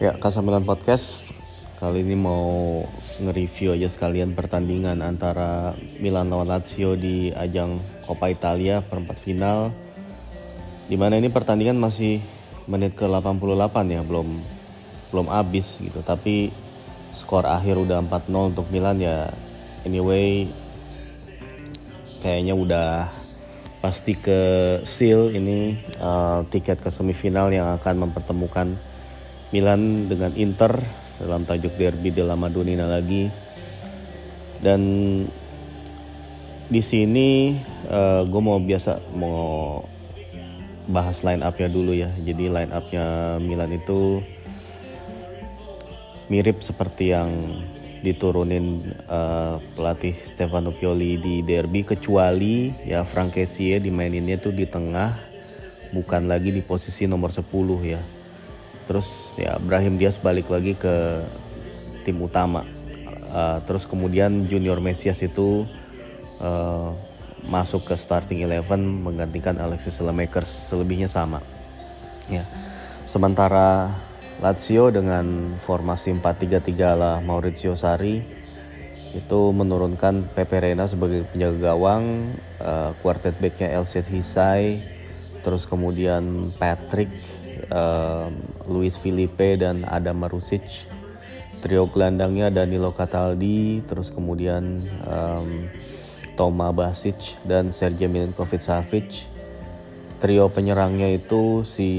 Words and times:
Ya, 0.00 0.16
Kasamilan 0.16 0.64
Podcast 0.64 1.28
kali 1.76 2.00
ini 2.00 2.16
mau 2.16 2.80
nge-review 3.20 3.76
aja 3.76 3.84
sekalian 3.84 4.32
pertandingan 4.32 5.04
antara 5.04 5.76
Milan 6.00 6.32
lawan 6.32 6.48
Lazio 6.48 6.96
di 6.96 7.28
ajang 7.36 7.76
Coppa 8.08 8.32
Italia 8.32 8.80
perempat 8.80 9.20
final. 9.20 9.68
Di 10.88 10.96
mana 10.96 11.20
ini 11.20 11.28
pertandingan 11.28 11.76
masih 11.76 12.16
menit 12.64 12.96
ke 12.96 13.04
88 13.04 13.92
ya, 13.92 14.00
belum 14.00 14.40
belum 15.12 15.26
habis 15.28 15.76
gitu. 15.84 16.00
Tapi 16.00 16.48
skor 17.12 17.44
akhir 17.44 17.76
udah 17.76 18.00
4-0 18.00 18.56
untuk 18.56 18.72
Milan 18.72 19.04
ya. 19.04 19.28
Anyway, 19.84 20.48
kayaknya 22.24 22.56
udah 22.56 23.12
pasti 23.84 24.16
ke 24.16 24.40
seal 24.88 25.28
ini 25.36 25.76
uh, 26.00 26.40
tiket 26.48 26.80
ke 26.80 26.88
semifinal 26.88 27.52
yang 27.52 27.68
akan 27.76 28.08
mempertemukan 28.08 28.80
Milan 29.50 30.06
dengan 30.06 30.30
Inter 30.38 30.78
dalam 31.18 31.42
tajuk 31.42 31.74
derby 31.74 32.14
della 32.14 32.38
Madonnina 32.38 32.86
lagi. 32.86 33.26
Dan 34.60 34.80
di 36.70 36.82
sini 36.84 37.58
uh, 37.90 38.22
gue 38.22 38.40
mau 38.42 38.62
biasa 38.62 39.14
mau 39.18 39.82
bahas 40.86 41.22
line 41.26 41.42
upnya 41.42 41.68
dulu 41.68 41.92
ya. 41.94 42.06
Jadi 42.06 42.46
line 42.46 42.70
upnya 42.70 43.36
Milan 43.42 43.74
itu 43.74 44.22
mirip 46.30 46.62
seperti 46.62 47.10
yang 47.10 47.34
diturunin 48.00 48.80
uh, 49.10 49.60
pelatih 49.76 50.14
Stefano 50.14 50.72
Pioli 50.72 51.20
di 51.20 51.44
derby 51.44 51.84
kecuali 51.84 52.72
ya 52.88 53.04
Frank 53.04 53.36
Kessie 53.36 53.76
dimaininnya 53.76 54.40
tuh 54.40 54.56
di 54.56 54.64
tengah 54.64 55.20
bukan 55.92 56.30
lagi 56.30 56.48
di 56.48 56.64
posisi 56.64 57.04
nomor 57.04 57.28
10 57.28 57.44
ya 57.84 58.00
terus 58.90 59.38
ya 59.38 59.54
Brahim 59.62 60.02
Diaz 60.02 60.18
balik 60.18 60.50
lagi 60.50 60.74
ke 60.74 61.22
tim 62.02 62.18
utama. 62.18 62.66
Uh, 63.30 63.62
terus 63.62 63.86
kemudian 63.86 64.50
Junior 64.50 64.82
Mesias 64.82 65.22
itu 65.22 65.62
uh, 66.42 66.90
masuk 67.46 67.86
ke 67.86 67.94
starting 67.94 68.42
eleven 68.42 68.82
menggantikan 68.82 69.54
Alexis 69.62 69.94
Lemakers 70.02 70.50
selebihnya 70.74 71.06
sama. 71.06 71.38
Ya. 72.26 72.42
Sementara 73.06 73.94
Lazio 74.42 74.90
dengan 74.90 75.54
formasi 75.62 76.10
4-3-3 76.10 76.98
lah 76.98 77.16
Maurizio 77.22 77.78
Sarri 77.78 78.26
itu 79.14 79.40
menurunkan 79.54 80.34
Pepe 80.34 80.58
Reina 80.58 80.90
sebagai 80.90 81.28
penjaga 81.30 81.74
gawang 81.74 82.34
uh, 82.58 82.90
quartet 83.04 83.38
backnya 83.38 83.70
Elset 83.78 84.10
Hisai 84.10 84.82
terus 85.42 85.66
kemudian 85.66 86.50
Patrick 86.58 87.10
uh, 87.68 88.32
Luis 88.70 88.94
Felipe 88.94 89.58
dan 89.58 89.82
Adam 89.84 90.22
Marusic 90.22 90.62
trio 91.60 91.90
gelandangnya 91.90 92.48
Danilo 92.48 92.94
Cataldi 92.94 93.84
terus 93.84 94.14
kemudian 94.14 94.72
um, 95.04 95.68
Toma 96.38 96.72
Basic 96.72 97.18
dan 97.44 97.74
Sergej 97.74 98.08
Milinkovic 98.08 98.62
Savic 98.62 99.28
trio 100.22 100.48
penyerangnya 100.48 101.10
itu 101.10 101.66
si 101.66 101.90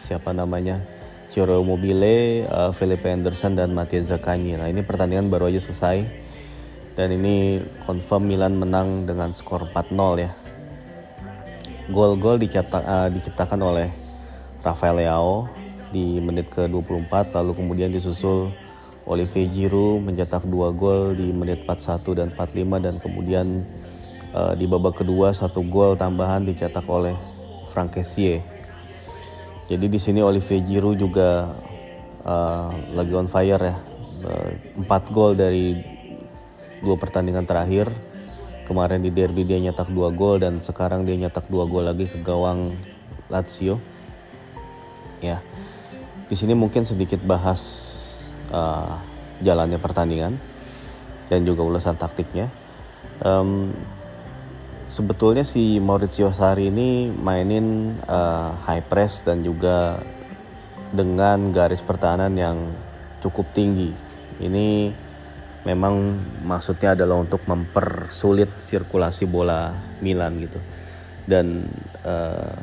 siapa 0.00 0.30
namanya 0.30 0.80
Ciro 1.36 1.60
Mobile, 1.60 2.48
uh, 2.48 2.72
Felipe 2.72 3.12
Anderson 3.12 3.60
dan 3.60 3.76
Matthias 3.76 4.08
Zaccagni. 4.08 4.56
Nah 4.56 4.72
ini 4.72 4.80
pertandingan 4.80 5.28
baru 5.28 5.52
aja 5.52 5.60
selesai 5.60 6.00
dan 6.96 7.12
ini 7.12 7.60
confirm 7.84 8.24
Milan 8.24 8.56
menang 8.56 9.04
dengan 9.04 9.36
skor 9.36 9.68
4-0 9.68 10.24
ya. 10.24 10.32
Gol-gol 11.92 12.40
dicetak, 12.40 12.80
uh, 12.88 13.12
diciptakan 13.12 13.60
oleh 13.60 13.92
Rafael 14.64 14.96
Leao 15.00 15.50
di 15.90 16.18
menit 16.18 16.50
ke-24 16.50 17.34
lalu 17.36 17.52
kemudian 17.56 17.90
disusul 17.94 18.50
Olivier 19.06 19.46
Giroud 19.54 20.02
mencetak 20.02 20.42
dua 20.50 20.74
gol 20.74 21.14
di 21.14 21.30
menit 21.30 21.62
41 21.62 22.18
dan 22.18 22.28
45 22.34 22.84
dan 22.84 22.94
kemudian 22.98 23.46
uh, 24.34 24.52
di 24.58 24.66
babak 24.66 24.98
kedua 24.98 25.30
satu 25.30 25.62
gol 25.62 25.94
tambahan 25.94 26.42
dicetak 26.42 26.82
oleh 26.90 27.14
Frank 27.70 27.94
Kessie. 27.94 28.42
Jadi 29.70 29.86
di 29.86 29.98
sini 30.02 30.18
Olivier 30.26 30.58
Giroud 30.58 30.98
juga 30.98 31.46
uh, 32.26 32.70
lagi 32.98 33.12
on 33.14 33.30
fire 33.30 33.62
ya. 33.62 33.76
Empat 34.74 35.06
uh, 35.06 35.10
gol 35.14 35.38
dari 35.38 35.78
dua 36.82 36.98
pertandingan 36.98 37.46
terakhir. 37.46 37.86
Kemarin 38.66 38.98
di 38.98 39.14
derby 39.14 39.46
dia 39.46 39.62
nyetak 39.62 39.86
dua 39.94 40.10
gol 40.10 40.42
dan 40.42 40.58
sekarang 40.58 41.06
dia 41.06 41.14
nyetak 41.14 41.46
dua 41.46 41.62
gol 41.70 41.86
lagi 41.86 42.10
ke 42.10 42.18
gawang 42.18 42.74
Lazio 43.30 43.78
ya. 45.20 45.38
Di 46.26 46.34
sini 46.34 46.58
mungkin 46.58 46.82
sedikit 46.82 47.22
bahas 47.22 47.60
uh, 48.50 48.98
jalannya 49.42 49.78
pertandingan 49.78 50.34
dan 51.30 51.40
juga 51.46 51.62
ulasan 51.62 51.98
taktiknya. 51.98 52.50
Um, 53.22 53.72
sebetulnya 54.86 55.42
si 55.42 55.82
Maurizio 55.82 56.30
Sarri 56.30 56.70
ini 56.70 57.10
mainin 57.10 57.96
uh, 58.06 58.54
high 58.66 58.84
press 58.86 59.22
dan 59.22 59.42
juga 59.42 60.02
dengan 60.94 61.50
garis 61.50 61.82
pertahanan 61.82 62.34
yang 62.34 62.58
cukup 63.22 63.50
tinggi. 63.54 63.90
Ini 64.38 64.92
memang 65.66 66.14
maksudnya 66.46 66.94
adalah 66.94 67.18
untuk 67.18 67.42
mempersulit 67.50 68.48
sirkulasi 68.62 69.26
bola 69.26 69.74
Milan 69.98 70.38
gitu. 70.38 70.60
Dan 71.26 71.66
uh, 72.06 72.54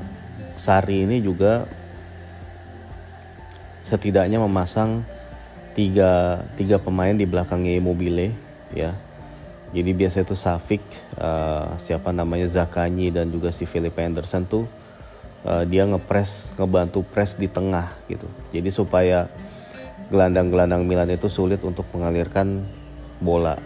Sarri 0.56 1.04
ini 1.04 1.20
juga 1.20 1.68
setidaknya 3.84 4.40
memasang 4.40 5.04
tiga, 5.76 6.44
tiga 6.56 6.80
pemain 6.80 7.14
di 7.14 7.28
belakangnya 7.28 7.78
Immobile 7.78 8.34
ya. 8.72 8.96
Jadi 9.74 9.90
biasa 9.90 10.22
itu 10.22 10.38
Safik, 10.38 10.86
uh, 11.18 11.74
siapa 11.82 12.14
namanya 12.14 12.46
Zakanyi 12.46 13.10
dan 13.10 13.34
juga 13.34 13.50
si 13.50 13.66
Philip 13.66 13.94
Anderson 13.98 14.46
tuh 14.46 14.70
uh, 15.50 15.66
dia 15.66 15.84
ngepres, 15.90 16.54
ngebantu 16.56 17.02
press 17.02 17.34
di 17.34 17.50
tengah 17.50 17.90
gitu. 18.06 18.30
Jadi 18.54 18.70
supaya 18.70 19.26
gelandang-gelandang 20.14 20.86
Milan 20.86 21.10
itu 21.10 21.26
sulit 21.26 21.62
untuk 21.66 21.90
mengalirkan 21.90 22.62
bola. 23.18 23.58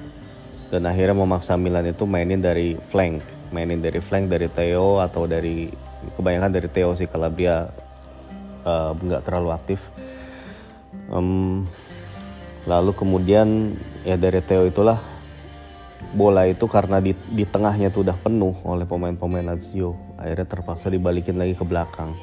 Dan 0.72 0.88
akhirnya 0.88 1.16
memaksa 1.16 1.60
Milan 1.60 1.88
itu 1.92 2.04
mainin 2.08 2.40
dari 2.40 2.80
flank, 2.80 3.24
mainin 3.52 3.84
dari 3.84 4.00
flank 4.00 4.32
dari 4.32 4.48
Theo 4.52 5.04
atau 5.04 5.28
dari 5.28 5.68
kebanyakan 6.16 6.52
dari 6.56 6.68
Theo 6.72 6.96
sih 6.96 7.08
Calabria 7.08 7.68
nggak 8.66 9.22
uh, 9.22 9.26
terlalu 9.26 9.50
aktif. 9.54 9.92
Um, 11.12 11.68
lalu 12.68 12.92
kemudian 12.92 13.78
ya 14.04 14.20
dari 14.20 14.44
Theo 14.44 14.68
itulah 14.68 15.00
bola 16.12 16.48
itu 16.48 16.68
karena 16.68 17.04
di, 17.04 17.16
di 17.32 17.44
tengahnya 17.44 17.92
tuh 17.92 18.08
udah 18.08 18.18
penuh 18.20 18.56
oleh 18.64 18.88
pemain-pemain 18.88 19.44
Lazio 19.44 19.96
akhirnya 20.20 20.48
terpaksa 20.48 20.88
dibalikin 20.88 21.40
lagi 21.40 21.56
ke 21.56 21.64
belakang. 21.64 22.16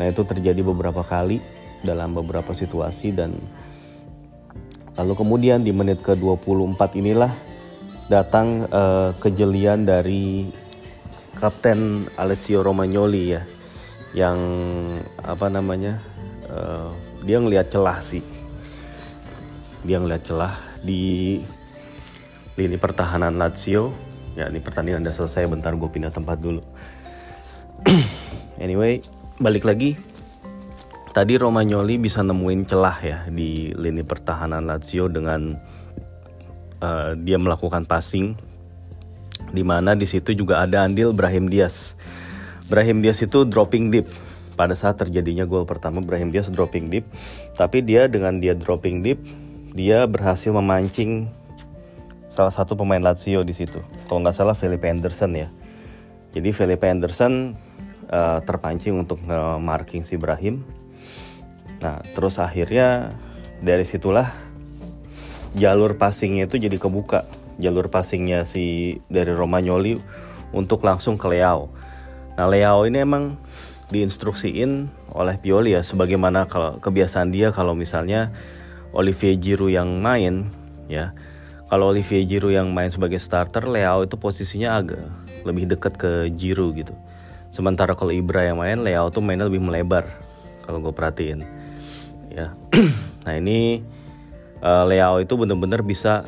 Nah 0.00 0.04
itu 0.08 0.24
terjadi 0.24 0.60
beberapa 0.64 1.04
kali 1.04 1.40
dalam 1.80 2.12
beberapa 2.12 2.52
situasi 2.52 3.12
dan 3.12 3.36
lalu 4.96 5.12
kemudian 5.16 5.64
di 5.64 5.72
menit 5.72 6.04
ke 6.04 6.12
24 6.12 7.00
inilah 7.00 7.32
datang 8.08 8.68
uh, 8.68 9.16
kejelian 9.16 9.88
dari 9.88 10.50
Kapten 11.40 12.10
Alessio 12.20 12.60
Romagnoli 12.60 13.24
ya 13.32 13.42
yang 14.10 14.38
apa 15.22 15.46
namanya 15.46 16.02
uh, 16.50 16.90
dia 17.22 17.38
ngelihat 17.38 17.70
celah 17.70 17.98
sih. 18.02 18.24
Dia 19.86 20.02
ngelihat 20.02 20.26
celah 20.26 20.54
di 20.82 21.38
lini 22.58 22.76
pertahanan 22.76 23.38
Lazio. 23.38 23.94
Ya 24.34 24.46
ini 24.46 24.62
pertandingan 24.62 25.02
udah 25.02 25.14
selesai 25.14 25.46
bentar 25.50 25.74
gue 25.74 25.88
pindah 25.90 26.12
tempat 26.12 26.38
dulu. 26.38 26.62
Anyway 28.64 29.00
balik 29.40 29.64
lagi. 29.64 29.96
Tadi 31.10 31.34
Romagnoli 31.34 31.98
bisa 31.98 32.22
nemuin 32.22 32.70
celah 32.70 32.98
ya 33.02 33.18
di 33.26 33.74
lini 33.74 34.06
pertahanan 34.06 34.62
Lazio 34.62 35.10
dengan 35.10 35.58
uh, 36.78 37.18
dia 37.18 37.34
melakukan 37.34 37.82
passing 37.82 38.38
di 39.50 39.66
mana 39.66 39.98
di 39.98 40.06
situ 40.06 40.30
juga 40.36 40.62
ada 40.62 40.86
andil 40.86 41.10
Brahim 41.10 41.50
Diaz 41.50 41.98
Brahim 42.70 43.02
Diaz 43.02 43.18
itu 43.20 43.42
dropping 43.42 43.90
deep. 43.90 44.06
Pada 44.54 44.78
saat 44.78 44.94
terjadinya 44.94 45.42
gol 45.42 45.66
pertama 45.66 45.98
Brahim 45.98 46.30
Diaz 46.30 46.46
dropping 46.46 46.86
deep. 46.86 47.04
Tapi 47.58 47.82
dia 47.82 48.06
dengan 48.06 48.38
dia 48.38 48.54
dropping 48.54 49.02
deep 49.02 49.18
dia 49.70 50.06
berhasil 50.06 50.50
memancing 50.50 51.30
salah 52.30 52.50
satu 52.50 52.74
pemain 52.74 53.02
Lazio 53.02 53.42
di 53.46 53.54
situ. 53.54 53.82
Kalau 54.06 54.22
nggak 54.22 54.36
salah 54.36 54.54
Felipe 54.54 54.86
Anderson 54.86 55.34
ya. 55.34 55.48
Jadi 56.30 56.50
Felipe 56.54 56.86
Anderson 56.86 57.58
uh, 58.10 58.38
terpancing 58.42 58.98
untuk 58.98 59.18
marking 59.58 60.06
si 60.06 60.14
Brahim. 60.14 60.62
Nah 61.82 62.02
terus 62.14 62.38
akhirnya 62.38 63.14
dari 63.62 63.82
situlah 63.82 64.30
jalur 65.58 65.98
passingnya 65.98 66.46
itu 66.46 66.58
jadi 66.58 66.78
kebuka. 66.78 67.26
Jalur 67.60 67.90
passingnya 67.90 68.46
si 68.46 68.98
dari 69.10 69.34
Romagnoli 69.34 70.00
untuk 70.54 70.82
langsung 70.82 71.18
ke 71.18 71.26
Leao 71.30 71.70
Nah 72.40 72.48
Leao 72.48 72.88
ini 72.88 73.04
emang 73.04 73.36
diinstruksiin 73.92 74.88
oleh 75.12 75.36
Pioli 75.36 75.76
ya 75.76 75.84
sebagaimana 75.84 76.48
kalau 76.48 76.80
kebiasaan 76.80 77.28
dia 77.28 77.52
kalau 77.52 77.76
misalnya 77.76 78.32
Olivier 78.96 79.36
Giroud 79.36 79.68
yang 79.68 80.00
main 80.00 80.48
ya. 80.88 81.12
Kalau 81.68 81.92
Olivier 81.92 82.24
Giroud 82.24 82.56
yang 82.56 82.72
main 82.72 82.88
sebagai 82.88 83.20
starter 83.20 83.68
Leao 83.68 84.08
itu 84.08 84.16
posisinya 84.16 84.80
agak 84.80 85.04
lebih 85.44 85.68
dekat 85.68 86.00
ke 86.00 86.32
Giroud 86.32 86.80
gitu. 86.80 86.96
Sementara 87.52 87.92
kalau 87.92 88.08
Ibra 88.08 88.48
yang 88.48 88.56
main 88.56 88.80
Leao 88.80 89.12
tuh 89.12 89.20
mainnya 89.20 89.44
lebih 89.44 89.60
melebar 89.60 90.08
kalau 90.64 90.80
gue 90.80 90.96
perhatiin 90.96 91.44
ya. 92.32 92.56
Nah 93.28 93.36
ini 93.36 93.84
uh, 94.64 94.88
Leao 94.88 95.20
itu 95.20 95.36
benar-benar 95.36 95.84
bisa 95.84 96.24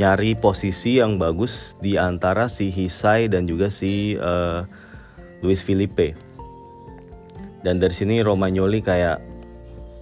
nyari 0.00 0.32
posisi 0.32 0.96
yang 0.96 1.20
bagus 1.20 1.76
di 1.76 2.00
antara 2.00 2.48
si 2.48 2.72
Hisai 2.72 3.28
dan 3.28 3.44
juga 3.44 3.68
si 3.68 4.16
uh, 4.16 4.64
Luis 5.42 5.58
Felipe. 5.58 6.14
Dan 7.62 7.82
dari 7.82 7.94
sini 7.94 8.22
Romagnoli 8.22 8.78
kayak 8.78 9.18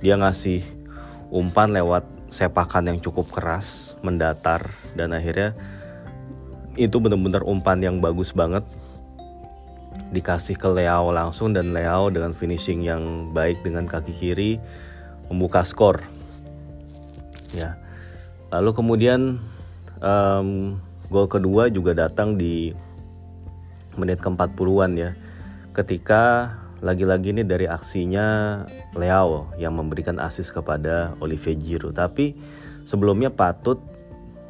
dia 0.00 0.16
ngasih 0.16 0.64
umpan 1.32 1.72
lewat 1.72 2.04
sepakan 2.32 2.88
yang 2.92 2.98
cukup 3.00 3.28
keras 3.32 3.98
mendatar 4.00 4.70
dan 4.94 5.12
akhirnya 5.12 5.52
itu 6.78 6.96
benar-benar 7.02 7.44
umpan 7.44 7.81
yang 7.81 7.98
bagus 7.98 8.32
banget. 8.32 8.64
Dikasih 10.14 10.56
ke 10.56 10.69
Leao 10.70 11.10
langsung 11.12 11.52
dan 11.52 11.75
Leao 11.75 12.08
dengan 12.08 12.32
finishing 12.32 12.84
yang 12.84 13.34
baik 13.34 13.60
dengan 13.64 13.84
kaki 13.88 14.12
kiri 14.14 14.52
membuka 15.28 15.64
skor. 15.66 16.00
Ya. 17.52 17.76
Lalu 18.50 18.70
kemudian 18.75 19.20
um, 20.02 20.81
gol 21.10 21.26
kedua 21.26 21.70
juga 21.70 21.94
datang 21.94 22.38
di 22.38 22.75
menit 23.98 24.22
ke-40-an 24.22 24.92
ya 24.94 25.10
ketika 25.80 26.52
lagi-lagi 26.84 27.32
ini 27.32 27.44
dari 27.44 27.68
aksinya 27.68 28.60
Leao 28.96 29.52
yang 29.56 29.76
memberikan 29.76 30.16
asis 30.20 30.48
kepada 30.52 31.16
Olivier 31.20 31.56
Giroud. 31.56 31.96
Tapi 31.96 32.36
sebelumnya 32.88 33.28
patut 33.32 33.80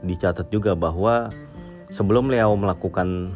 dicatat 0.02 0.50
juga 0.50 0.74
bahwa 0.74 1.30
sebelum 1.90 2.30
Leao 2.30 2.54
melakukan 2.54 3.34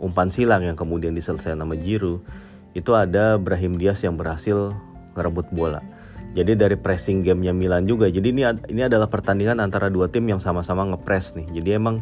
umpan 0.00 0.32
silang 0.32 0.64
yang 0.64 0.76
kemudian 0.76 1.12
diselesaikan 1.12 1.60
nama 1.60 1.76
Giroud, 1.76 2.24
itu 2.72 2.92
ada 2.96 3.36
Brahim 3.36 3.76
Diaz 3.76 4.00
yang 4.04 4.16
berhasil 4.16 4.72
ngerebut 5.16 5.52
bola. 5.52 5.84
Jadi 6.30 6.54
dari 6.54 6.78
pressing 6.78 7.26
gamenya 7.26 7.50
Milan 7.50 7.90
juga. 7.90 8.06
Jadi 8.06 8.30
ini 8.30 8.46
ini 8.70 8.86
adalah 8.86 9.10
pertandingan 9.10 9.58
antara 9.58 9.90
dua 9.90 10.06
tim 10.06 10.22
yang 10.30 10.38
sama-sama 10.38 10.86
ngepres 10.86 11.34
nih. 11.34 11.50
Jadi 11.58 11.74
emang 11.74 11.98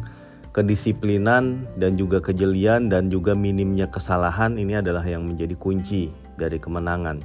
kedisiplinan 0.49 1.69
dan 1.77 1.95
juga 1.95 2.19
kejelian 2.19 2.89
dan 2.89 3.13
juga 3.13 3.37
minimnya 3.37 3.85
kesalahan 3.89 4.57
ini 4.57 4.81
adalah 4.81 5.05
yang 5.05 5.25
menjadi 5.25 5.53
kunci 5.55 6.09
dari 6.39 6.57
kemenangan. 6.57 7.21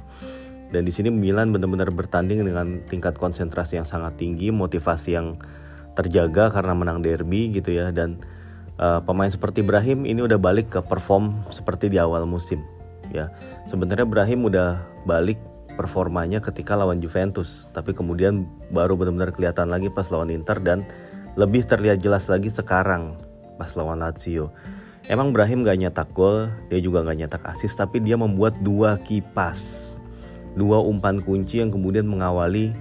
Dan 0.69 0.81
di 0.83 0.91
sini 0.91 1.13
Milan 1.13 1.53
benar-benar 1.53 1.89
bertanding 1.93 2.41
dengan 2.43 2.81
tingkat 2.89 3.15
konsentrasi 3.15 3.79
yang 3.79 3.87
sangat 3.87 4.17
tinggi, 4.19 4.49
motivasi 4.51 5.09
yang 5.15 5.39
terjaga 5.95 6.51
karena 6.51 6.75
menang 6.75 6.99
derby 6.99 7.49
gitu 7.55 7.71
ya 7.71 7.89
dan 7.89 8.19
uh, 8.77 8.99
pemain 8.99 9.31
seperti 9.31 9.63
Ibrahim 9.63 10.03
ini 10.03 10.19
udah 10.27 10.35
balik 10.35 10.67
ke 10.75 10.83
perform 10.83 11.47
seperti 11.49 11.87
di 11.87 11.97
awal 11.97 12.27
musim 12.27 12.59
ya. 13.15 13.31
Sebenarnya 13.71 14.03
Ibrahim 14.03 14.51
udah 14.51 14.83
balik 15.07 15.39
performanya 15.75 16.39
ketika 16.39 16.75
lawan 16.75 17.03
Juventus, 17.03 17.67
tapi 17.75 17.91
kemudian 17.91 18.47
baru 18.71 18.95
benar-benar 18.95 19.35
kelihatan 19.35 19.71
lagi 19.71 19.91
pas 19.91 20.07
lawan 20.11 20.31
Inter 20.31 20.59
dan 20.63 20.87
lebih 21.35 21.67
terlihat 21.67 21.99
jelas 21.99 22.31
lagi 22.31 22.47
sekarang 22.47 23.19
pas 23.55 23.71
lawan 23.75 24.03
Lazio. 24.03 24.51
Emang 25.05 25.29
Brahim 25.29 25.61
gak 25.61 25.77
nyetak 25.77 26.09
gol, 26.17 26.49
dia 26.73 26.81
juga 26.81 27.05
gak 27.05 27.17
nyetak 27.21 27.43
asis, 27.45 27.77
tapi 27.77 28.01
dia 28.01 28.17
membuat 28.17 28.57
dua 28.65 28.97
kipas, 29.05 29.93
dua 30.57 30.81
umpan 30.81 31.21
kunci 31.21 31.61
yang 31.61 31.69
kemudian 31.69 32.09
mengawali 32.09 32.73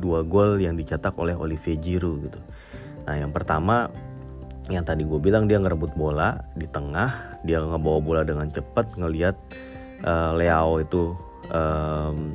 dua 0.00 0.24
gol 0.24 0.56
yang 0.56 0.72
dicetak 0.76 1.12
oleh 1.20 1.36
Olivier 1.36 1.76
Giroud 1.76 2.32
gitu. 2.32 2.40
Nah 3.04 3.20
yang 3.20 3.30
pertama 3.30 3.92
yang 4.66 4.82
tadi 4.82 5.06
gue 5.06 5.20
bilang 5.20 5.46
dia 5.46 5.60
ngerebut 5.60 5.94
bola 5.94 6.42
di 6.56 6.66
tengah, 6.66 7.38
dia 7.46 7.62
ngebawa 7.62 8.00
bola 8.02 8.22
dengan 8.26 8.50
cepat, 8.50 8.98
ngelihat 8.98 9.36
uh, 10.02 10.34
Leao 10.34 10.82
itu 10.82 11.14
um, 11.52 12.34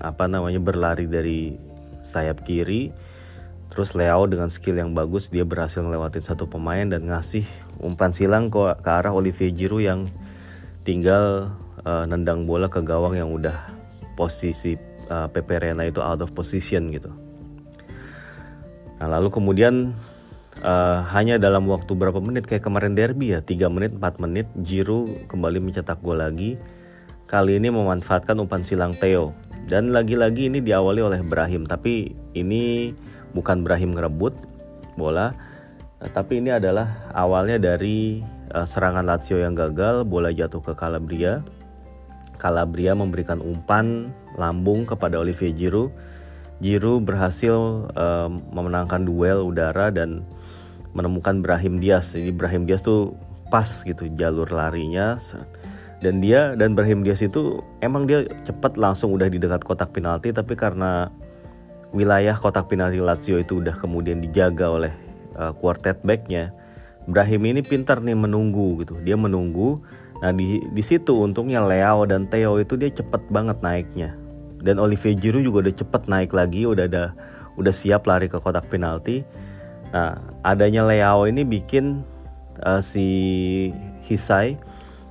apa 0.00 0.24
namanya 0.30 0.62
berlari 0.62 1.04
dari 1.04 1.58
sayap 2.06 2.46
kiri 2.46 2.88
Terus 3.72 3.96
Leo 3.96 4.28
dengan 4.28 4.52
skill 4.52 4.76
yang 4.84 4.92
bagus 4.92 5.32
dia 5.32 5.48
berhasil 5.48 5.80
ngelewatin 5.80 6.20
satu 6.20 6.44
pemain 6.44 6.84
dan 6.84 7.08
ngasih 7.08 7.48
umpan 7.80 8.12
silang 8.12 8.52
ke, 8.52 8.60
ke 8.84 8.90
arah 8.92 9.16
Olivier 9.16 9.48
Giroud 9.48 9.80
yang 9.80 10.00
tinggal 10.84 11.56
uh, 11.80 12.04
nendang 12.04 12.44
bola 12.44 12.68
ke 12.68 12.84
gawang 12.84 13.16
yang 13.16 13.32
udah 13.32 13.72
posisi 14.12 14.76
uh, 15.08 15.24
Pepe 15.32 15.56
Reina 15.56 15.88
itu 15.88 16.04
out 16.04 16.20
of 16.20 16.36
position 16.36 16.92
gitu. 16.92 17.08
Nah 19.00 19.08
lalu 19.08 19.32
kemudian 19.32 19.96
uh, 20.60 21.08
hanya 21.08 21.40
dalam 21.40 21.64
waktu 21.64 21.96
berapa 21.96 22.20
menit 22.20 22.44
kayak 22.44 22.68
kemarin 22.68 22.92
derby 22.92 23.32
ya 23.32 23.40
3 23.40 23.72
menit 23.72 23.96
4 23.96 24.20
menit 24.20 24.46
Giroud 24.60 25.32
kembali 25.32 25.64
mencetak 25.64 26.04
gol 26.04 26.20
lagi. 26.20 26.60
Kali 27.24 27.56
ini 27.56 27.72
memanfaatkan 27.72 28.36
umpan 28.36 28.60
silang 28.60 28.92
Theo 28.92 29.32
dan 29.64 29.88
lagi-lagi 29.96 30.52
ini 30.52 30.60
diawali 30.60 31.00
oleh 31.00 31.24
Brahim 31.24 31.64
tapi 31.64 32.12
ini 32.36 32.92
bukan 33.32 33.64
Brahim 33.64 33.96
ngerebut 33.96 34.36
bola 34.96 35.32
eh, 36.00 36.10
tapi 36.12 36.40
ini 36.40 36.52
adalah 36.52 37.08
awalnya 37.16 37.56
dari 37.56 38.20
uh, 38.52 38.66
serangan 38.68 39.02
Lazio 39.02 39.40
yang 39.40 39.56
gagal 39.56 40.04
bola 40.04 40.30
jatuh 40.30 40.60
ke 40.60 40.72
Calabria. 40.76 41.40
Calabria 42.36 42.92
memberikan 42.92 43.38
umpan 43.40 44.10
lambung 44.36 44.84
kepada 44.84 45.18
Olivier 45.18 45.54
Giroud. 45.54 45.90
Giroud 46.62 47.02
berhasil 47.02 47.88
uh, 47.94 48.30
memenangkan 48.30 49.02
duel 49.02 49.42
udara 49.42 49.90
dan 49.90 50.22
menemukan 50.92 51.40
Brahim 51.40 51.80
Diaz. 51.80 52.14
Jadi 52.14 52.30
Brahim 52.30 52.68
Diaz 52.68 52.84
tuh 52.84 53.16
pas 53.50 53.66
gitu 53.82 54.06
jalur 54.14 54.46
larinya. 54.50 55.18
Dan 56.02 56.18
dia 56.18 56.58
dan 56.58 56.74
Brahim 56.74 57.06
Diaz 57.06 57.22
itu 57.22 57.62
emang 57.78 58.10
dia 58.10 58.26
cepat 58.42 58.74
langsung 58.74 59.14
udah 59.14 59.30
di 59.30 59.38
dekat 59.38 59.62
kotak 59.62 59.94
penalti 59.94 60.34
tapi 60.34 60.58
karena 60.58 61.14
wilayah 61.92 62.34
kotak 62.34 62.72
penalti 62.72 62.98
Lazio 62.98 63.36
itu 63.38 63.60
udah 63.60 63.76
kemudian 63.76 64.18
dijaga 64.18 64.68
oleh 64.68 64.92
uh, 65.36 65.52
quartet 65.52 66.00
backnya. 66.02 66.50
Brahim 67.04 67.44
ini 67.46 67.60
pintar 67.60 68.00
nih 68.00 68.16
menunggu 68.16 68.82
gitu. 68.82 68.98
Dia 69.04 69.14
menunggu. 69.14 69.78
Nah 70.24 70.32
di 70.32 70.64
di 70.72 70.82
situ 70.82 71.18
untungnya 71.20 71.60
Leo 71.62 72.08
dan 72.08 72.26
Theo 72.30 72.58
itu 72.58 72.74
dia 72.80 72.88
cepet 72.90 73.28
banget 73.28 73.60
naiknya. 73.60 74.16
Dan 74.62 74.78
Olivier 74.78 75.18
Giroud 75.18 75.42
juga 75.44 75.68
udah 75.68 75.74
cepet 75.74 76.02
naik 76.06 76.30
lagi 76.32 76.64
udah 76.64 76.86
ada 76.86 77.04
udah 77.58 77.74
siap 77.74 78.08
lari 78.08 78.30
ke 78.30 78.38
kotak 78.40 78.70
penalti. 78.72 79.26
Nah 79.92 80.16
adanya 80.46 80.86
Leo 80.86 81.26
ini 81.28 81.42
bikin 81.42 82.06
uh, 82.62 82.80
si 82.80 83.04
Hisai 84.06 84.56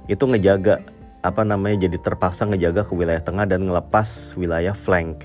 itu 0.07 0.23
ngejaga 0.25 0.81
apa 1.21 1.45
namanya 1.45 1.85
jadi 1.85 2.01
terpaksa 2.01 2.49
ngejaga 2.49 2.87
ke 2.87 2.97
wilayah 2.97 3.21
tengah 3.21 3.45
dan 3.45 3.61
ngelepas 3.69 4.33
wilayah 4.33 4.73
flank 4.73 5.21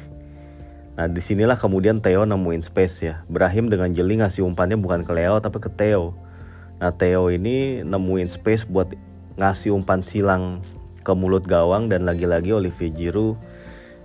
Nah 0.96 1.06
di 1.12 1.20
sinilah 1.20 1.60
kemudian 1.60 2.00
Theo 2.00 2.24
nemuin 2.24 2.64
space 2.64 2.96
ya. 3.04 3.14
Brahim 3.28 3.68
dengan 3.68 3.92
jeli 3.92 4.16
ngasih 4.16 4.40
umpannya 4.48 4.80
bukan 4.80 5.04
ke 5.04 5.12
Leo 5.12 5.36
tapi 5.44 5.60
ke 5.60 5.68
Theo. 5.68 6.16
Nah 6.80 6.92
Theo 6.96 7.28
ini 7.28 7.84
nemuin 7.84 8.32
space 8.32 8.64
buat 8.64 8.96
ngasih 9.36 9.76
umpan 9.76 10.00
silang 10.00 10.64
ke 11.04 11.12
mulut 11.12 11.44
gawang 11.44 11.92
dan 11.92 12.08
lagi-lagi 12.08 12.56
Olivier 12.56 12.90
Giroud 12.90 13.36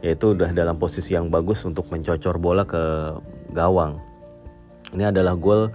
yaitu 0.03 0.35
udah 0.35 0.51
dalam 0.51 0.75
posisi 0.75 1.15
yang 1.15 1.31
bagus 1.31 1.63
untuk 1.63 1.87
mencocor 1.87 2.35
bola 2.35 2.67
ke 2.67 3.15
gawang. 3.55 4.03
Ini 4.91 5.15
adalah 5.15 5.39
gol 5.39 5.71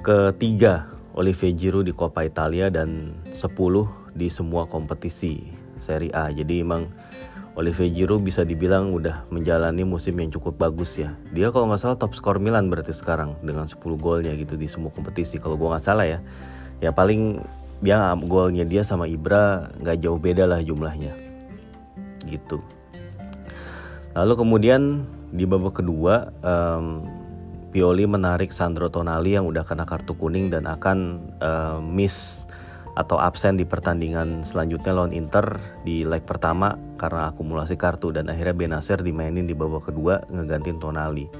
ketiga 0.00 0.88
Olivier 1.12 1.52
Giroud 1.52 1.84
di 1.84 1.92
Coppa 1.92 2.24
Italia 2.24 2.72
dan 2.72 3.12
10 3.28 3.36
di 4.16 4.32
semua 4.32 4.64
kompetisi 4.64 5.44
Serie 5.78 6.14
A. 6.16 6.32
Jadi 6.32 6.64
emang 6.64 6.88
Olivier 7.58 7.90
Giroud 7.90 8.22
bisa 8.22 8.46
dibilang 8.46 8.94
udah 8.94 9.26
menjalani 9.34 9.82
musim 9.82 10.14
yang 10.22 10.30
cukup 10.30 10.62
bagus 10.62 10.94
ya. 10.94 11.18
Dia 11.34 11.50
kalau 11.50 11.66
nggak 11.66 11.82
salah 11.82 11.98
top 11.98 12.14
skor 12.14 12.38
Milan 12.38 12.70
berarti 12.70 12.94
sekarang 12.94 13.34
dengan 13.42 13.66
10 13.66 13.82
golnya 13.98 14.30
gitu 14.38 14.54
di 14.54 14.70
semua 14.70 14.94
kompetisi. 14.94 15.42
Kalau 15.42 15.58
gue 15.58 15.66
nggak 15.66 15.82
salah 15.82 16.06
ya, 16.06 16.22
ya 16.78 16.94
paling 16.94 17.42
dia 17.82 18.14
golnya 18.30 18.62
dia 18.62 18.86
sama 18.86 19.10
Ibra 19.10 19.74
nggak 19.74 19.98
jauh 19.98 20.22
beda 20.22 20.46
lah 20.46 20.62
jumlahnya. 20.62 21.18
Gitu. 22.30 22.62
Lalu 24.14 24.34
kemudian 24.38 25.02
di 25.34 25.42
babak 25.42 25.82
kedua 25.82 26.30
um, 26.46 27.02
Pioli 27.74 28.06
menarik 28.06 28.54
Sandro 28.54 28.86
Tonali 28.86 29.34
yang 29.34 29.50
udah 29.50 29.66
kena 29.66 29.82
kartu 29.82 30.14
kuning 30.14 30.46
dan 30.46 30.70
akan 30.70 31.20
uh, 31.42 31.82
miss 31.82 32.38
atau 32.98 33.22
absen 33.22 33.54
di 33.54 33.62
pertandingan 33.62 34.42
selanjutnya 34.42 34.90
lawan 34.90 35.14
Inter 35.14 35.62
di 35.86 36.02
leg 36.02 36.26
pertama 36.26 36.74
karena 36.98 37.30
akumulasi 37.30 37.78
kartu 37.78 38.10
dan 38.10 38.26
akhirnya 38.26 38.58
Benacer 38.58 38.98
dimainin 38.98 39.46
di 39.46 39.54
babak 39.54 39.94
kedua 39.94 40.26
ngegantiin 40.26 40.82
Tonali. 40.82 41.30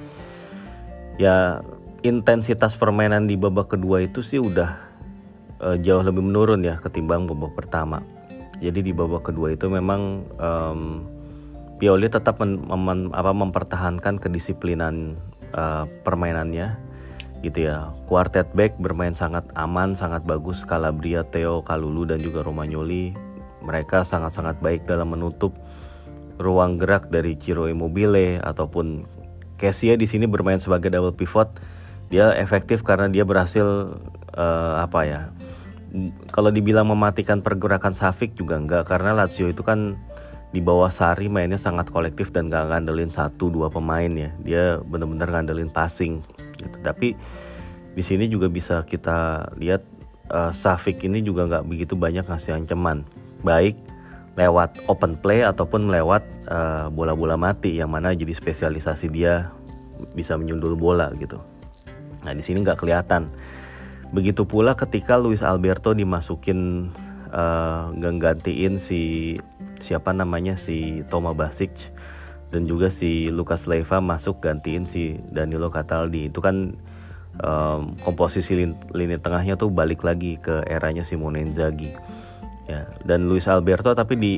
Ya 1.18 1.66
intensitas 2.06 2.78
permainan 2.78 3.26
di 3.26 3.34
babak 3.34 3.74
kedua 3.74 4.06
itu 4.06 4.22
sih 4.22 4.38
udah 4.38 4.70
uh, 5.58 5.74
jauh 5.82 6.06
lebih 6.06 6.22
menurun 6.22 6.62
ya 6.62 6.78
ketimbang 6.78 7.26
babak 7.26 7.58
pertama. 7.58 8.00
jadi 8.58 8.82
di 8.82 8.90
babak 8.90 9.30
kedua 9.30 9.54
itu 9.54 9.70
memang 9.70 10.26
um, 10.42 11.06
Pioli 11.78 12.10
tetap 12.10 12.42
men, 12.42 12.58
mem, 12.66 13.14
apa, 13.14 13.30
mempertahankan 13.30 14.18
kedisiplinan 14.18 15.14
uh, 15.54 15.86
permainannya 16.02 16.74
gitu 17.42 17.70
ya. 17.70 17.94
Quartet 18.10 18.50
back 18.54 18.76
bermain 18.78 19.14
sangat 19.14 19.46
aman, 19.54 19.94
sangat 19.94 20.24
bagus. 20.26 20.66
Calabria, 20.66 21.22
Theo, 21.22 21.62
Kalulu 21.62 22.08
dan 22.08 22.18
juga 22.18 22.42
Romagnoli 22.42 23.14
mereka 23.62 24.06
sangat-sangat 24.06 24.62
baik 24.62 24.86
dalam 24.86 25.12
menutup 25.12 25.52
ruang 26.38 26.78
gerak 26.78 27.10
dari 27.10 27.34
Ciro 27.34 27.66
Immobile 27.66 28.38
ataupun 28.40 29.04
Casey 29.58 29.98
di 29.98 30.06
sini 30.06 30.30
bermain 30.30 30.62
sebagai 30.62 30.88
double 30.88 31.14
pivot. 31.18 31.50
Dia 32.08 32.32
efektif 32.38 32.80
karena 32.86 33.10
dia 33.10 33.26
berhasil 33.26 33.98
uh, 34.32 34.74
apa 34.80 35.00
ya? 35.04 35.20
Kalau 36.32 36.48
dibilang 36.48 36.88
mematikan 36.88 37.42
pergerakan 37.42 37.92
Safik 37.92 38.32
juga 38.38 38.56
enggak 38.56 38.88
karena 38.88 39.12
Lazio 39.12 39.50
itu 39.50 39.60
kan 39.66 39.98
di 40.48 40.64
bawah 40.64 40.88
Sari 40.88 41.28
mainnya 41.28 41.60
sangat 41.60 41.92
kolektif 41.92 42.32
dan 42.32 42.48
gak 42.48 42.72
ngandelin 42.72 43.12
satu 43.12 43.52
dua 43.52 43.68
pemain 43.68 44.08
ya 44.08 44.32
dia 44.40 44.64
benar-benar 44.80 45.28
ngandelin 45.28 45.68
passing 45.68 46.24
gitu. 46.58 46.78
Tapi 46.82 47.14
di 47.94 48.02
sini 48.02 48.30
juga 48.30 48.46
bisa 48.46 48.82
kita 48.86 49.50
lihat 49.58 49.82
uh, 50.30 50.52
Safik 50.54 51.02
ini 51.02 51.24
juga 51.24 51.48
nggak 51.48 51.64
begitu 51.66 51.94
banyak 51.94 52.26
ngasih 52.26 52.58
ancaman. 52.58 53.02
Baik 53.42 53.78
lewat 54.38 54.86
open 54.86 55.18
play 55.18 55.42
ataupun 55.42 55.90
lewat 55.90 56.22
uh, 56.46 56.86
bola-bola 56.94 57.34
mati 57.34 57.82
yang 57.82 57.90
mana 57.90 58.14
jadi 58.14 58.30
spesialisasi 58.30 59.10
dia 59.10 59.50
bisa 60.14 60.38
menyundul 60.38 60.78
bola 60.78 61.10
gitu. 61.18 61.42
Nah 62.22 62.30
di 62.30 62.42
sini 62.42 62.62
nggak 62.62 62.78
kelihatan. 62.78 63.34
Begitu 64.14 64.46
pula 64.46 64.78
ketika 64.78 65.18
Luis 65.18 65.42
Alberto 65.42 65.90
dimasukin 65.90 66.88
uh, 67.34 67.90
gantiin 67.98 68.78
si 68.78 69.34
siapa 69.82 70.14
namanya 70.14 70.54
si 70.54 71.02
Toma 71.10 71.34
Basic 71.34 71.70
dan 72.48 72.64
juga 72.64 72.88
si 72.88 73.28
Lucas 73.28 73.68
Leiva 73.68 74.00
masuk 74.00 74.40
gantiin 74.40 74.88
si 74.88 75.20
Danilo 75.28 75.68
Cataldi. 75.68 76.32
Itu 76.32 76.40
kan 76.40 76.76
um, 77.44 77.94
komposisi 78.00 78.56
lini, 78.56 78.74
lini 78.96 79.16
tengahnya 79.20 79.60
tuh 79.60 79.68
balik 79.68 80.02
lagi 80.02 80.40
ke 80.40 80.64
eranya 80.64 81.04
Simone 81.04 81.44
Inzaghi. 81.44 81.92
Ya 82.68 82.84
dan 83.04 83.24
Luis 83.24 83.48
Alberto 83.48 83.92
tapi 83.96 84.16
di 84.16 84.32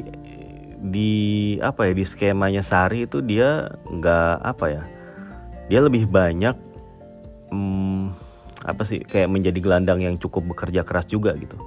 di 0.81 1.13
apa 1.61 1.91
ya 1.91 1.93
di 1.93 2.05
skemanya 2.07 2.63
Sari 2.63 3.05
itu 3.05 3.21
dia 3.21 3.69
nggak 3.91 4.37
apa 4.41 4.67
ya 4.71 4.83
dia 5.69 5.83
lebih 5.83 6.09
banyak 6.09 6.57
um, 7.53 8.15
apa 8.65 8.83
sih 8.87 9.03
kayak 9.03 9.29
menjadi 9.29 9.59
gelandang 9.61 10.01
yang 10.03 10.17
cukup 10.17 10.55
bekerja 10.55 10.87
keras 10.87 11.07
juga 11.11 11.35
gitu. 11.39 11.59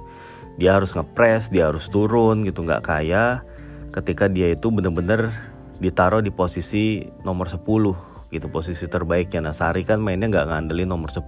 Dia 0.56 0.78
harus 0.78 0.94
ngepres 0.94 1.50
dia 1.52 1.68
harus 1.68 1.88
turun 1.90 2.46
gitu 2.48 2.64
nggak 2.64 2.84
kayak 2.84 3.42
ketika 3.94 4.26
dia 4.26 4.50
itu 4.50 4.74
benar-benar 4.74 5.30
ditaruh 5.78 6.22
di 6.22 6.30
posisi 6.30 7.06
nomor 7.22 7.50
10 7.50 8.30
gitu. 8.30 8.46
Posisi 8.50 8.86
terbaiknya 8.86 9.50
nah 9.50 9.54
Sari 9.54 9.86
kan 9.86 10.02
mainnya 10.02 10.30
nggak 10.30 10.46
ngandelin 10.50 10.90
nomor 10.90 11.10
10 11.10 11.24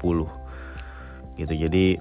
gitu. 1.38 1.54
Jadi 1.54 1.98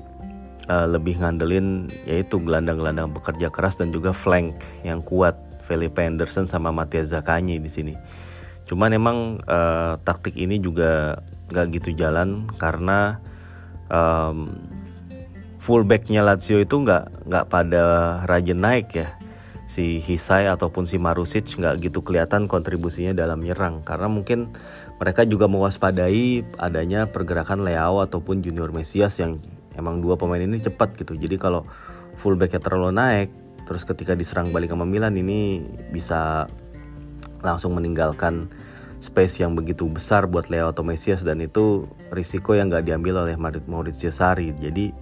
uh, 0.69 0.87
lebih 0.89 1.21
ngandelin 1.21 1.89
yaitu 2.09 2.41
gelandang-gelandang 2.41 3.13
bekerja 3.13 3.49
keras 3.49 3.77
dan 3.77 3.93
juga 3.93 4.11
flank 4.13 4.57
yang 4.85 5.01
kuat. 5.01 5.37
Felipe 5.65 5.97
Anderson 5.97 6.45
sama 6.45 6.69
Matias 6.69 7.09
Zakanyi 7.09 7.57
di 7.57 7.73
sini. 7.73 7.97
Cuman 8.69 8.93
emang 8.93 9.41
uh, 9.49 9.97
taktik 10.05 10.37
ini 10.37 10.61
juga 10.61 11.17
nggak 11.49 11.65
gitu 11.81 11.89
jalan 11.97 12.45
karena 12.61 13.17
um, 13.89 14.53
fullbacknya 15.61 16.21
Lazio 16.21 16.61
itu 16.61 16.85
nggak 16.85 17.29
nggak 17.29 17.45
pada 17.49 17.83
rajin 18.29 18.61
naik 18.61 18.93
ya 18.93 19.09
si 19.65 19.98
Hisai 19.98 20.45
ataupun 20.45 20.86
si 20.86 21.01
Marusic 21.01 21.57
nggak 21.57 21.89
gitu 21.89 22.05
kelihatan 22.05 22.45
kontribusinya 22.45 23.17
dalam 23.17 23.41
nyerang. 23.41 23.81
Karena 23.81 24.05
mungkin 24.05 24.53
mereka 25.01 25.25
juga 25.25 25.50
mewaspadai 25.50 26.45
adanya 26.62 27.10
pergerakan 27.10 27.65
Leao 27.65 28.01
ataupun 28.01 28.45
Junior 28.45 28.69
Mesias 28.69 29.17
yang 29.17 29.41
emang 29.74 30.00
dua 30.00 30.15
pemain 30.15 30.41
ini 30.41 30.62
cepat 30.62 30.95
gitu. 31.01 31.17
Jadi 31.17 31.36
kalau 31.41 31.65
fullbacknya 32.15 32.62
terlalu 32.62 32.91
naik 32.95 33.29
terus 33.65 33.81
ketika 33.81 34.13
diserang 34.13 34.53
balik 34.53 34.69
sama 34.69 34.86
Milan 34.86 35.17
ini 35.17 35.65
bisa 35.89 36.45
langsung 37.41 37.74
meninggalkan 37.74 38.48
space 39.01 39.41
yang 39.41 39.57
begitu 39.57 39.89
besar 39.89 40.29
buat 40.29 40.53
Leo 40.53 40.69
atau 40.69 40.86
Mesias. 40.86 41.25
Dan 41.25 41.41
itu 41.41 41.89
risiko 42.13 42.53
yang 42.53 42.69
nggak 42.69 42.86
diambil 42.86 43.25
oleh 43.25 43.36
Maurizio 43.65 44.13
Sarri. 44.13 44.53
Jadi 44.53 44.93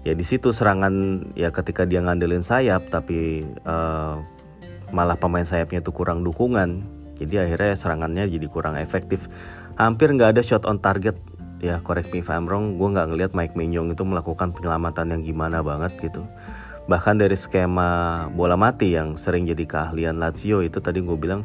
ya 0.00 0.16
di 0.16 0.24
situ 0.24 0.48
serangan 0.52 1.26
ya 1.36 1.52
ketika 1.52 1.84
dia 1.84 2.00
ngandelin 2.00 2.40
sayap 2.40 2.88
tapi 2.88 3.44
uh, 3.68 4.20
malah 4.90 5.16
pemain 5.16 5.46
sayapnya 5.46 5.80
itu 5.82 5.92
kurang 5.94 6.26
dukungan. 6.26 6.82
Jadi 7.20 7.36
akhirnya 7.36 7.76
serangannya 7.76 8.24
jadi 8.32 8.46
kurang 8.48 8.80
efektif. 8.80 9.28
Hampir 9.76 10.12
nggak 10.12 10.36
ada 10.36 10.42
shot 10.42 10.64
on 10.64 10.80
target. 10.80 11.16
Ya 11.60 11.76
correct 11.84 12.08
me 12.16 12.24
if 12.24 12.32
I'm 12.32 12.48
wrong 12.48 12.80
gue 12.80 12.88
nggak 12.88 13.12
ngelihat 13.12 13.32
Mike 13.36 13.52
Mignon 13.52 13.92
itu 13.92 14.00
melakukan 14.00 14.56
penyelamatan 14.56 15.12
yang 15.12 15.22
gimana 15.22 15.60
banget 15.60 15.92
gitu. 16.00 16.24
Bahkan 16.88 17.20
dari 17.20 17.36
skema 17.36 18.26
bola 18.32 18.56
mati 18.56 18.96
yang 18.96 19.20
sering 19.20 19.44
jadi 19.44 19.68
keahlian 19.68 20.16
Lazio 20.16 20.64
itu 20.64 20.80
tadi 20.80 21.04
gue 21.04 21.16
bilang 21.20 21.44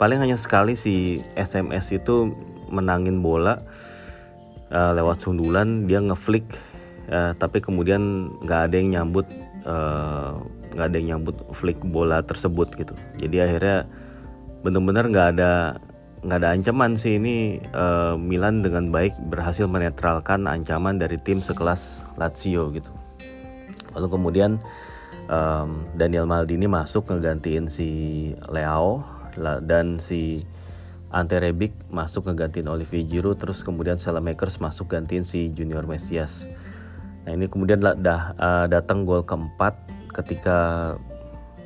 paling 0.00 0.24
hanya 0.24 0.40
sekali 0.40 0.72
si 0.72 1.20
SMS 1.36 1.92
itu 1.92 2.32
menangin 2.72 3.20
bola 3.20 3.60
uh, 4.72 4.92
lewat 4.96 5.20
sundulan 5.20 5.84
dia 5.84 6.00
ngeflick 6.00 6.48
uh, 7.10 7.32
tapi 7.38 7.58
kemudian 7.58 8.34
nggak 8.42 8.60
ada 8.70 8.74
yang 8.76 8.90
nyambut 8.94 9.26
eh, 9.62 10.30
nggak 10.74 10.86
uh, 10.86 10.90
ada 10.90 10.96
yang 10.98 11.08
nyambut 11.16 11.36
flick 11.54 11.78
bola 11.82 12.22
tersebut 12.22 12.74
gitu. 12.78 12.94
Jadi 13.18 13.36
akhirnya 13.42 13.86
benar-benar 14.62 15.10
nggak 15.10 15.28
ada 15.38 15.52
nggak 16.22 16.38
ada 16.38 16.48
ancaman 16.54 16.94
sih. 16.94 17.18
Ini 17.18 17.62
uh, 17.74 18.14
Milan 18.14 18.62
dengan 18.62 18.90
baik 18.90 19.14
berhasil 19.30 19.66
menetralkan 19.66 20.46
ancaman 20.46 20.98
dari 20.98 21.18
tim 21.18 21.42
sekelas 21.42 22.02
Lazio 22.18 22.70
gitu. 22.74 22.90
Lalu 23.94 24.08
kemudian 24.08 24.58
um, 25.28 25.84
Daniel 25.94 26.26
Maldini 26.26 26.66
masuk 26.66 27.10
ngegantiin 27.10 27.68
si 27.68 27.90
Leao 28.48 29.04
dan 29.64 29.96
si 29.96 30.44
Ante 31.12 31.36
Rebic 31.36 31.76
masuk 31.92 32.28
ngegantiin 32.28 32.68
Olivier 32.72 33.04
Giroud 33.04 33.36
terus 33.36 33.60
kemudian 33.60 34.00
Makers 34.00 34.60
masuk 34.60 34.96
gantiin 34.96 35.28
si 35.28 35.52
Junior 35.52 35.84
Mesias 35.84 36.48
Nah 37.22 37.30
ini 37.38 37.46
kemudian 37.46 37.78
dah 37.80 38.34
uh, 38.34 38.66
datang 38.66 39.06
gol 39.06 39.22
keempat 39.22 39.78
ketika 40.12 40.92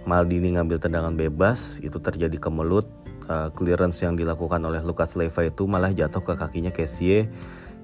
Maldini 0.06 0.54
ngambil 0.54 0.78
tendangan 0.78 1.18
bebas 1.18 1.82
itu 1.82 1.98
terjadi 1.98 2.38
kemelut 2.38 2.86
uh, 3.26 3.50
clearance 3.50 4.06
yang 4.06 4.14
dilakukan 4.14 4.62
oleh 4.62 4.78
Lucas 4.84 5.18
Leiva 5.18 5.42
itu 5.42 5.66
malah 5.66 5.90
jatuh 5.90 6.22
ke 6.22 6.38
kakinya 6.38 6.70
Kessie 6.70 7.26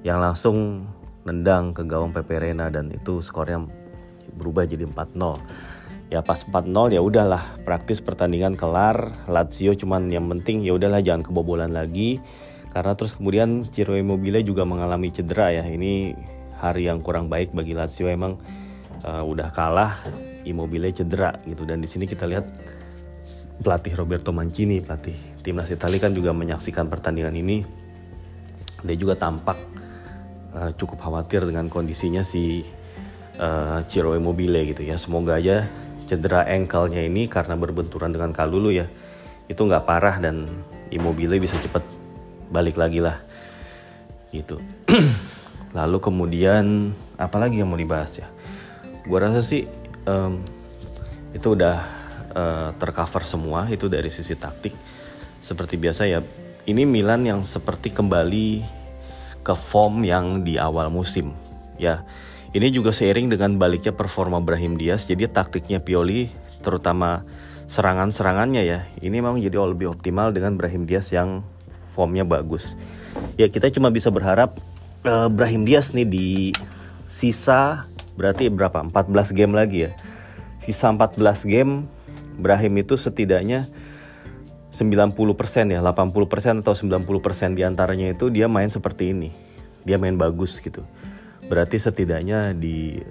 yang 0.07 0.23
langsung 0.23 0.87
nendang 1.27 1.75
ke 1.75 1.83
gawang 1.83 2.15
Peperena 2.15 2.71
dan 2.71 2.95
itu 2.95 3.19
skornya 3.19 3.67
berubah 4.39 4.67
jadi 4.67 4.87
4-0 4.87 6.13
ya 6.13 6.21
pas 6.21 6.45
4-0 6.45 6.93
ya 6.93 7.01
udahlah 7.01 7.57
praktis 7.65 8.05
pertandingan 8.05 8.53
kelar 8.53 9.17
Lazio 9.25 9.73
cuman 9.73 10.13
yang 10.13 10.29
penting 10.29 10.61
ya 10.61 10.77
udahlah 10.77 11.01
jangan 11.01 11.25
kebobolan 11.25 11.73
lagi. 11.73 12.21
Karena 12.73 12.97
terus 12.97 13.13
kemudian 13.17 13.69
Ciro 13.69 13.97
Immobile 13.97 14.41
juga 14.45 14.65
mengalami 14.65 15.13
cedera 15.13 15.53
ya 15.53 15.65
ini 15.69 16.17
hari 16.63 16.87
yang 16.87 17.03
kurang 17.03 17.27
baik 17.27 17.51
bagi 17.51 17.75
Lazio 17.75 18.07
emang 18.07 18.39
uh, 19.03 19.27
udah 19.27 19.51
kalah 19.51 19.99
Immobile 20.47 20.95
cedera 20.95 21.35
gitu. 21.43 21.67
Dan 21.67 21.83
di 21.83 21.91
sini 21.91 22.07
kita 22.07 22.31
lihat 22.31 22.47
pelatih 23.59 23.99
Roberto 23.99 24.31
Mancini 24.31 24.79
pelatih 24.79 25.43
timnas 25.43 25.71
Italia 25.71 25.99
kan 25.99 26.15
juga 26.15 26.31
menyaksikan 26.31 26.87
pertandingan 26.87 27.35
ini. 27.35 27.67
Dia 28.87 28.95
juga 28.95 29.19
tampak 29.19 29.59
uh, 30.55 30.71
cukup 30.79 31.03
khawatir 31.03 31.43
dengan 31.43 31.67
kondisinya 31.67 32.23
si 32.23 32.63
uh, 33.43 33.83
Ciro 33.91 34.15
Immobile 34.15 34.71
gitu 34.71 34.87
ya. 34.87 34.95
Semoga 34.95 35.43
aja 35.43 35.67
cedera 36.07 36.47
ankle-nya 36.47 37.03
ini 37.03 37.27
karena 37.27 37.59
berbenturan 37.59 38.15
dengan 38.15 38.31
Kalulu 38.31 38.71
ya 38.71 38.87
itu 39.49 39.59
nggak 39.59 39.85
parah 39.89 40.17
dan 40.21 40.45
Immobile 40.93 41.41
bisa 41.41 41.57
cepet 41.57 41.83
balik 42.53 42.77
lagi 42.77 43.01
lah 43.01 43.17
gitu 44.33 44.61
lalu 45.73 45.99
kemudian 46.01 46.93
apalagi 47.17 47.61
yang 47.61 47.73
mau 47.73 47.81
dibahas 47.81 48.21
ya? 48.21 48.29
Gue 49.05 49.19
rasa 49.19 49.41
sih 49.41 49.67
um, 50.07 50.41
itu 51.33 51.57
udah 51.57 51.77
uh, 52.33 52.69
tercover 52.77 53.25
semua 53.25 53.69
itu 53.73 53.89
dari 53.89 54.13
sisi 54.13 54.37
taktik. 54.37 54.77
Seperti 55.43 55.75
biasa 55.81 56.07
ya 56.07 56.21
ini 56.69 56.87
Milan 56.87 57.27
yang 57.27 57.41
seperti 57.43 57.91
kembali 57.91 58.63
ke 59.43 59.55
form 59.59 60.07
yang 60.07 60.47
di 60.47 60.61
awal 60.61 60.93
musim 60.93 61.35
ya. 61.81 62.07
Ini 62.53 62.69
juga 62.69 62.93
seiring 62.93 63.33
dengan 63.33 63.57
baliknya 63.57 63.97
performa 63.97 64.37
Brahim 64.39 64.77
Diaz 64.77 65.09
jadi 65.09 65.25
taktiknya 65.25 65.81
Pioli 65.81 66.29
terutama 66.61 67.25
serangan-serangannya 67.73 68.63
ya 68.63 68.85
ini 69.01 69.25
memang 69.25 69.41
jadi 69.41 69.57
lebih 69.65 69.89
optimal 69.89 70.37
dengan 70.37 70.61
Brahim 70.61 70.85
Diaz 70.85 71.09
yang 71.11 71.41
formnya 71.89 72.29
bagus. 72.29 72.77
Ya 73.41 73.49
kita 73.49 73.73
cuma 73.73 73.89
bisa 73.89 74.13
berharap 74.13 74.61
uh, 75.07 75.29
Brahim 75.31 75.67
Diaz 75.67 75.91
nih 75.91 76.07
di 76.07 76.29
sisa 77.11 77.87
berarti 78.15 78.49
berapa? 78.49 78.83
14 78.83 79.37
game 79.37 79.53
lagi 79.55 79.89
ya? 79.89 79.91
Sisa 80.63 80.91
14 80.91 81.19
game 81.47 81.91
Brahim 82.39 82.81
itu 82.81 82.95
setidaknya 82.95 83.69
90% 84.73 85.13
ya 85.69 85.81
80% 85.85 86.65
atau 86.65 86.73
90% 86.73 87.59
di 87.59 87.63
antaranya 87.63 88.17
itu 88.17 88.33
dia 88.33 88.49
main 88.49 88.73
seperti 88.73 89.13
ini. 89.13 89.31
Dia 89.85 90.01
main 90.01 90.17
bagus 90.17 90.63
gitu. 90.63 90.87
Berarti 91.45 91.77
setidaknya 91.77 92.57
di 92.57 93.03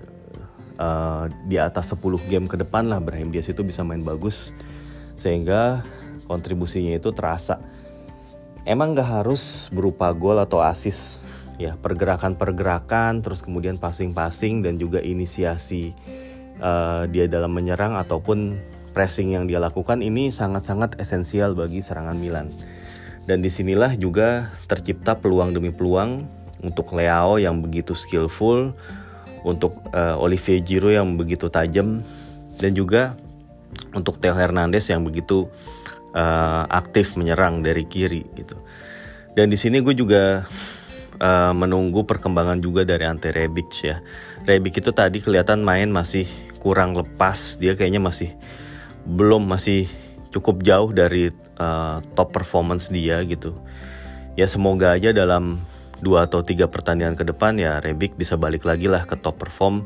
uh, 0.82 1.30
di 1.46 1.62
atas 1.62 1.94
10 1.94 2.02
game 2.32 2.50
ke 2.50 2.58
depan 2.58 2.90
lah 2.90 2.98
Brahim 2.98 3.30
Diaz 3.30 3.52
itu 3.52 3.62
bisa 3.62 3.86
main 3.86 4.02
bagus. 4.02 4.56
Sehingga 5.22 5.86
kontribusinya 6.26 6.98
itu 6.98 7.14
terasa. 7.14 7.62
Emang 8.66 8.94
gak 8.98 9.22
harus 9.22 9.70
berupa 9.74 10.10
gol 10.14 10.38
atau 10.42 10.62
asis 10.62 11.26
ya 11.62 11.77
pergerakan-pergerakan 11.77 13.22
terus 13.22 13.46
kemudian 13.46 13.77
passing-passing 13.77 14.65
dan 14.65 14.82
juga 14.82 14.98
inisiasi 14.98 15.94
uh, 16.58 17.06
dia 17.06 17.30
dalam 17.30 17.53
menyerang 17.53 17.98
ataupun 17.98 18.58
pressing 18.91 19.36
yang 19.36 19.48
dia 19.48 19.62
lakukan 19.62 20.03
ini 20.03 20.30
sangat-sangat 20.30 21.00
esensial 21.00 21.56
bagi 21.56 21.80
serangan 21.80 22.18
Milan. 22.20 22.51
Dan 23.24 23.39
di 23.39 23.48
sinilah 23.48 23.96
juga 23.96 24.51
tercipta 24.68 25.15
peluang 25.15 25.56
demi 25.56 25.72
peluang 25.72 26.25
untuk 26.65 26.91
Leao 26.94 27.39
yang 27.39 27.62
begitu 27.63 27.96
skillful, 27.96 28.74
untuk 29.41 29.77
uh, 29.94 30.18
Olivier 30.20 30.62
Giroud 30.62 30.98
yang 30.98 31.10
begitu 31.18 31.48
tajam, 31.48 32.01
dan 32.60 32.72
juga 32.75 33.15
untuk 33.96 34.20
Theo 34.20 34.36
Hernandez 34.36 34.89
yang 34.91 35.01
begitu 35.01 35.48
uh, 36.13 36.63
aktif 36.70 37.15
menyerang 37.15 37.63
dari 37.63 37.88
kiri 37.88 38.25
gitu. 38.36 38.60
Dan 39.32 39.48
di 39.48 39.56
sini 39.56 39.80
gue 39.80 39.96
juga 39.96 40.44
uh, 41.22 41.54
menunggu 41.54 42.04
perkembangan 42.04 42.58
juga 42.60 42.82
dari 42.82 43.06
Ante 43.06 43.30
Rebic 43.30 43.70
ya. 43.86 44.01
Rebic 44.44 44.82
itu 44.82 44.90
tadi 44.90 45.22
kelihatan 45.22 45.62
main 45.62 45.94
masih 45.94 46.25
kurang 46.58 46.98
lepas, 46.98 47.62
dia 47.62 47.78
kayaknya 47.78 48.01
masih 48.01 48.34
belum 49.06 49.46
masih 49.46 49.86
cukup 50.34 50.66
jauh 50.66 50.90
dari 50.90 51.30
uh, 51.62 52.01
top 52.18 52.34
performance 52.34 52.90
dia 52.90 53.22
gitu. 53.25 53.54
Ya 54.34 54.50
semoga 54.50 54.98
aja 54.98 55.13
dalam 55.13 55.62
dua 56.01 56.25
atau 56.25 56.42
tiga 56.42 56.66
pertandingan 56.66 57.13
ke 57.13 57.22
depan 57.22 57.62
ya 57.62 57.78
Rebic 57.78 58.18
bisa 58.18 58.34
balik 58.34 58.66
lagi 58.66 58.90
lah 58.90 59.06
ke 59.06 59.13
top 59.13 59.38
perform 59.38 59.86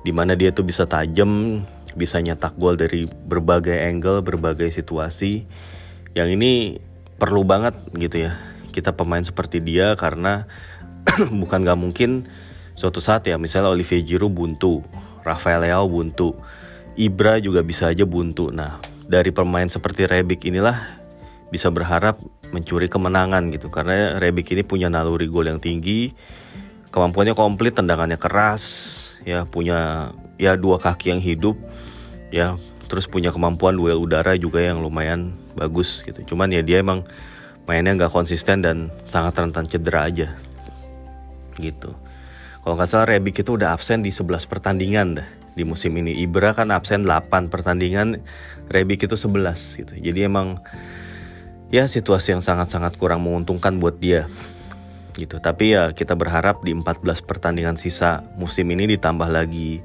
di 0.00 0.12
mana 0.16 0.32
dia 0.32 0.48
tuh 0.48 0.64
bisa 0.64 0.88
tajam, 0.88 1.60
bisa 1.92 2.16
nyetak 2.24 2.56
gol 2.56 2.80
dari 2.80 3.04
berbagai 3.04 3.76
angle, 3.76 4.24
berbagai 4.24 4.72
situasi. 4.72 5.44
Yang 6.16 6.28
ini 6.40 6.52
perlu 7.20 7.44
banget 7.44 7.76
gitu 8.00 8.24
ya. 8.24 8.49
Kita 8.70 8.94
pemain 8.94 9.22
seperti 9.22 9.60
dia 9.60 9.98
karena 9.98 10.46
bukan 11.42 11.66
gak 11.66 11.78
mungkin 11.78 12.30
suatu 12.78 13.02
saat 13.02 13.26
ya 13.28 13.36
misalnya 13.36 13.74
Olivier 13.74 14.06
Giroud 14.06 14.32
buntu, 14.32 14.80
Rafael 15.26 15.66
Leao 15.66 15.84
buntu 15.90 16.32
Ibra 17.00 17.38
juga 17.38 17.62
bisa 17.62 17.88
aja 17.88 18.02
buntu. 18.02 18.50
Nah, 18.50 18.82
dari 19.06 19.30
pemain 19.30 19.64
seperti 19.70 20.04
Rebic 20.04 20.44
inilah 20.44 21.00
bisa 21.48 21.72
berharap 21.72 22.18
mencuri 22.50 22.92
kemenangan 22.92 23.48
gitu 23.54 23.70
karena 23.70 24.18
Rebic 24.18 24.50
ini 24.52 24.62
punya 24.66 24.92
naluri 24.92 25.30
gol 25.30 25.48
yang 25.48 25.62
tinggi, 25.62 26.12
kemampuannya 26.92 27.32
komplit, 27.32 27.78
tendangannya 27.78 28.18
keras, 28.18 28.62
ya 29.24 29.46
punya 29.46 30.10
ya 30.36 30.60
dua 30.60 30.76
kaki 30.76 31.14
yang 31.14 31.22
hidup, 31.22 31.56
ya 32.28 32.58
terus 32.90 33.06
punya 33.06 33.30
kemampuan 33.30 33.78
duel 33.78 34.02
udara 34.02 34.34
juga 34.34 34.60
yang 34.60 34.82
lumayan 34.82 35.38
bagus 35.54 36.02
gitu. 36.02 36.34
Cuman 36.34 36.50
ya 36.50 36.60
dia 36.60 36.82
emang 36.82 37.06
mainnya 37.70 37.94
nggak 37.94 38.10
konsisten 38.10 38.66
dan 38.66 38.90
sangat 39.06 39.38
rentan 39.38 39.62
cedera 39.62 40.10
aja 40.10 40.34
gitu. 41.54 41.94
Kalau 42.66 42.74
nggak 42.74 42.90
salah 42.90 43.06
Rebic 43.06 43.46
itu 43.46 43.54
udah 43.54 43.70
absen 43.70 44.02
di 44.02 44.10
11 44.10 44.50
pertandingan 44.50 45.22
dah 45.22 45.28
di 45.54 45.62
musim 45.62 45.94
ini. 45.94 46.18
Ibra 46.18 46.50
kan 46.50 46.74
absen 46.74 47.06
8 47.06 47.46
pertandingan, 47.46 48.18
Rebic 48.66 49.06
itu 49.06 49.14
11 49.14 49.86
gitu. 49.86 49.94
Jadi 49.94 50.18
emang 50.26 50.58
ya 51.70 51.86
situasi 51.86 52.34
yang 52.34 52.42
sangat-sangat 52.42 52.98
kurang 52.98 53.22
menguntungkan 53.22 53.78
buat 53.78 54.02
dia 54.02 54.26
gitu. 55.14 55.38
Tapi 55.38 55.78
ya 55.78 55.94
kita 55.94 56.18
berharap 56.18 56.66
di 56.66 56.74
14 56.74 57.22
pertandingan 57.22 57.78
sisa 57.78 58.26
musim 58.34 58.66
ini 58.74 58.98
ditambah 58.98 59.30
lagi 59.30 59.78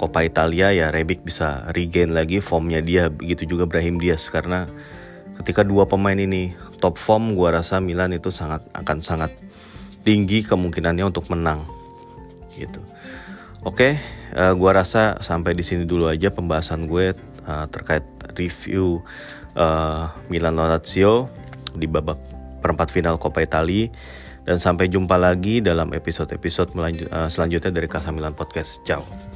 Coppa 0.00 0.24
Italia 0.24 0.72
ya 0.72 0.88
Rebic 0.88 1.20
bisa 1.20 1.68
regain 1.72 2.16
lagi 2.16 2.40
formnya 2.40 2.80
dia 2.80 3.12
begitu 3.12 3.44
juga 3.44 3.68
Brahim 3.68 4.00
Diaz 4.00 4.28
karena 4.28 4.68
ketika 5.42 5.62
dua 5.66 5.88
pemain 5.88 6.16
ini 6.16 6.56
top 6.80 7.00
form 7.00 7.36
gua 7.36 7.60
rasa 7.60 7.80
Milan 7.80 8.12
itu 8.12 8.32
sangat 8.32 8.64
akan 8.72 8.98
sangat 9.00 9.32
tinggi 10.06 10.46
kemungkinannya 10.46 11.08
untuk 11.08 11.26
menang 11.28 11.66
gitu. 12.54 12.80
Oke, 13.66 13.98
uh, 14.38 14.54
gua 14.54 14.82
rasa 14.82 15.18
sampai 15.18 15.58
di 15.58 15.66
sini 15.66 15.82
dulu 15.82 16.06
aja 16.06 16.30
pembahasan 16.30 16.86
gue 16.86 17.12
uh, 17.44 17.66
terkait 17.66 18.06
review 18.38 19.02
uh, 19.58 20.06
Milan 20.30 20.54
Lazio 20.54 21.26
di 21.74 21.90
babak 21.90 22.16
perempat 22.62 22.94
final 22.94 23.18
Coppa 23.18 23.42
Italia 23.42 23.90
dan 24.46 24.62
sampai 24.62 24.86
jumpa 24.86 25.18
lagi 25.18 25.58
dalam 25.58 25.90
episode-episode 25.90 26.70
selanjutnya 27.26 27.74
dari 27.74 27.90
Casa 27.90 28.14
Milan 28.14 28.38
Podcast. 28.38 28.78
Ciao. 28.86 29.35